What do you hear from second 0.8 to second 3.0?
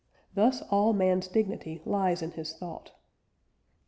man's dignity lies in his thought."